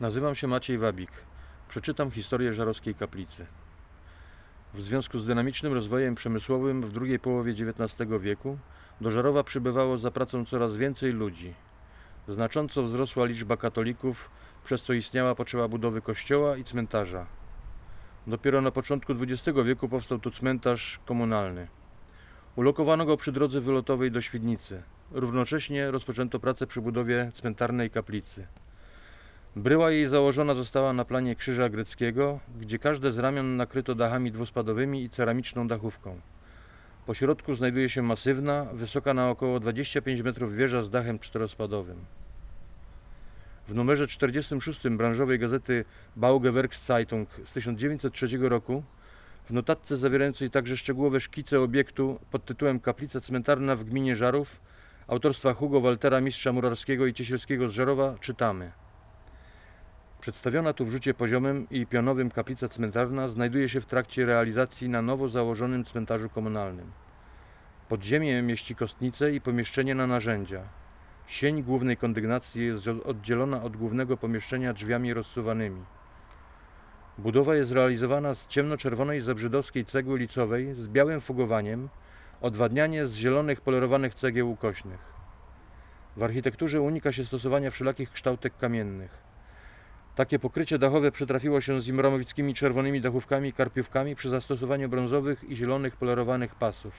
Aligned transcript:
Nazywam 0.00 0.34
się 0.34 0.46
Maciej 0.46 0.78
Wabik. 0.78 1.10
Przeczytam 1.68 2.10
historię 2.10 2.52
Żarowskiej 2.52 2.94
Kaplicy. 2.94 3.46
W 4.74 4.82
związku 4.82 5.18
z 5.18 5.26
dynamicznym 5.26 5.72
rozwojem 5.72 6.14
przemysłowym 6.14 6.82
w 6.82 6.92
drugiej 6.92 7.18
połowie 7.18 7.52
XIX 7.52 8.10
wieku 8.20 8.58
do 9.00 9.10
Żarowa 9.10 9.44
przybywało 9.44 9.98
za 9.98 10.10
pracą 10.10 10.44
coraz 10.44 10.76
więcej 10.76 11.12
ludzi. 11.12 11.54
Znacząco 12.28 12.82
wzrosła 12.82 13.26
liczba 13.26 13.56
katolików, 13.56 14.30
przez 14.64 14.82
co 14.82 14.92
istniała 14.92 15.34
potrzeba 15.34 15.68
budowy 15.68 16.02
kościoła 16.02 16.56
i 16.56 16.64
cmentarza. 16.64 17.26
Dopiero 18.26 18.60
na 18.60 18.70
początku 18.70 19.12
XX 19.12 19.58
wieku 19.64 19.88
powstał 19.88 20.18
tu 20.18 20.30
cmentarz 20.30 21.00
komunalny. 21.06 21.68
Ulokowano 22.56 23.06
go 23.06 23.16
przy 23.16 23.32
drodze 23.32 23.60
wylotowej 23.60 24.10
do 24.10 24.20
Świdnicy. 24.20 24.82
Równocześnie 25.10 25.90
rozpoczęto 25.90 26.40
pracę 26.40 26.66
przy 26.66 26.80
budowie 26.80 27.30
cmentarnej 27.34 27.90
kaplicy. 27.90 28.46
Bryła 29.56 29.90
jej 29.90 30.06
założona 30.06 30.54
została 30.54 30.92
na 30.92 31.04
planie 31.04 31.36
krzyża 31.36 31.68
greckiego, 31.68 32.40
gdzie 32.60 32.78
każde 32.78 33.12
z 33.12 33.18
ramion 33.18 33.56
nakryto 33.56 33.94
dachami 33.94 34.32
dwuspadowymi 34.32 35.02
i 35.02 35.10
ceramiczną 35.10 35.68
dachówką. 35.68 36.20
Po 37.06 37.14
środku 37.14 37.54
znajduje 37.54 37.88
się 37.88 38.02
masywna, 38.02 38.64
wysoka 38.64 39.14
na 39.14 39.30
około 39.30 39.60
25 39.60 40.22
metrów 40.22 40.54
wieża 40.54 40.82
z 40.82 40.90
dachem 40.90 41.18
czterospadowym. 41.18 41.96
W 43.68 43.74
numerze 43.74 44.06
46 44.06 44.88
branżowej 44.88 45.38
gazety 45.38 45.84
Baugewerkszeitung 46.16 47.28
z 47.44 47.52
1903 47.52 48.28
roku 48.38 48.82
w 49.48 49.52
notatce 49.52 49.96
zawierającej 49.96 50.50
także 50.50 50.76
szczegółowe 50.76 51.20
szkice 51.20 51.60
obiektu 51.60 52.18
pod 52.30 52.44
tytułem 52.44 52.80
Kaplica 52.80 53.20
cmentarna 53.20 53.76
w 53.76 53.84
gminie 53.84 54.16
Żarów 54.16 54.60
autorstwa 55.08 55.54
Hugo 55.54 55.80
Waltera, 55.80 56.20
mistrza 56.20 56.52
murarskiego 56.52 57.06
i 57.06 57.14
ciesielskiego 57.14 57.68
z 57.68 57.72
Żarowa 57.72 58.14
czytamy– 58.20 58.72
Przedstawiona 60.26 60.72
tu 60.72 60.86
w 60.86 60.90
rzucie 60.90 61.14
poziomym 61.14 61.66
i 61.70 61.86
pionowym 61.86 62.30
kaplica 62.30 62.68
cmentarna 62.68 63.28
znajduje 63.28 63.68
się 63.68 63.80
w 63.80 63.86
trakcie 63.86 64.26
realizacji 64.26 64.88
na 64.88 65.02
nowo 65.02 65.28
założonym 65.28 65.84
cmentarzu 65.84 66.28
komunalnym. 66.28 66.92
Podziemie 67.88 68.42
mieści 68.42 68.74
kostnicę 68.74 69.32
i 69.32 69.40
pomieszczenie 69.40 69.94
na 69.94 70.06
narzędzia. 70.06 70.62
Sień 71.26 71.62
głównej 71.62 71.96
kondygnacji 71.96 72.66
jest 72.66 72.88
oddzielona 72.88 73.62
od 73.62 73.76
głównego 73.76 74.16
pomieszczenia 74.16 74.72
drzwiami 74.72 75.14
rozsuwanymi. 75.14 75.84
Budowa 77.18 77.54
jest 77.54 77.72
realizowana 77.72 78.34
z 78.34 78.46
ciemnoczerwonej 78.46 79.20
zabrzydowskiej 79.20 79.84
cegły 79.84 80.18
licowej 80.18 80.74
z 80.74 80.88
białym 80.88 81.20
fugowaniem, 81.20 81.88
odwadnianie 82.40 83.06
z 83.06 83.14
zielonych 83.14 83.60
polerowanych 83.60 84.14
cegieł 84.14 84.50
ukośnych. 84.50 85.00
W 86.16 86.22
architekturze 86.22 86.80
unika 86.80 87.12
się 87.12 87.24
stosowania 87.24 87.70
wszelakich 87.70 88.10
kształtek 88.10 88.58
kamiennych. 88.58 89.26
Takie 90.16 90.38
pokrycie 90.38 90.78
dachowe 90.78 91.12
przytrafiło 91.12 91.60
się 91.60 91.80
z 91.80 91.88
imramowickimi 91.88 92.54
czerwonymi 92.54 93.00
dachówkami 93.00 93.48
i 93.48 93.52
karpiówkami 93.52 94.16
przy 94.16 94.28
zastosowaniu 94.28 94.88
brązowych 94.88 95.44
i 95.44 95.56
zielonych 95.56 95.96
polerowanych 95.96 96.54
pasów. 96.54 96.94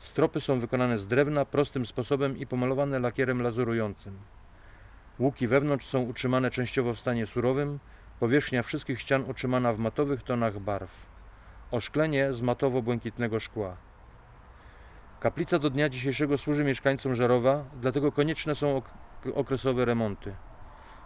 Stropy 0.00 0.40
są 0.40 0.60
wykonane 0.60 0.98
z 0.98 1.06
drewna 1.06 1.44
prostym 1.44 1.86
sposobem 1.86 2.38
i 2.38 2.46
pomalowane 2.46 2.98
lakierem 2.98 3.42
lazurującym. 3.42 4.18
Łuki 5.18 5.46
wewnątrz 5.46 5.86
są 5.86 6.02
utrzymane 6.02 6.50
częściowo 6.50 6.94
w 6.94 7.00
stanie 7.00 7.26
surowym, 7.26 7.78
powierzchnia 8.20 8.62
wszystkich 8.62 9.00
ścian 9.00 9.24
utrzymana 9.30 9.72
w 9.72 9.78
matowych 9.78 10.22
tonach 10.22 10.58
barw. 10.58 10.90
Oszklenie 11.70 12.32
z 12.32 12.42
matowo-błękitnego 12.42 13.40
szkła. 13.40 13.76
Kaplica 15.20 15.58
do 15.58 15.70
dnia 15.70 15.88
dzisiejszego 15.88 16.38
służy 16.38 16.64
mieszkańcom 16.64 17.14
Żarowa, 17.14 17.64
dlatego 17.80 18.12
konieczne 18.12 18.54
są 18.54 18.82
okresowe 19.34 19.84
remonty. 19.84 20.34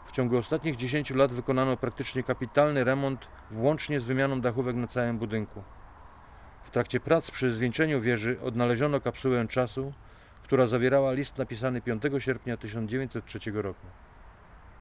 W 0.06 0.12
ciągu 0.12 0.36
ostatnich 0.36 0.77
10 0.77 1.10
lat 1.10 1.33
wykonano 1.33 1.77
praktycznie 1.77 2.22
kapitalny 2.22 2.84
remont, 2.84 3.28
włącznie 3.50 4.00
z 4.00 4.05
wymianą 4.05 4.41
dachówek 4.41 4.77
na 4.77 4.86
całym 4.86 5.19
budynku. 5.19 5.62
W 6.64 6.70
trakcie 6.70 7.00
prac 7.00 7.30
przy 7.30 7.52
zwieńczeniu 7.52 8.00
wieży 8.00 8.40
odnaleziono 8.42 9.01
kapsułę 9.01 9.48
czasu, 9.48 9.92
która 10.42 10.67
zawierała 10.67 11.12
list 11.12 11.39
napisany 11.39 11.80
5 11.80 12.02
sierpnia 12.18 12.56
1903 12.56 13.39
roku. 13.52 13.86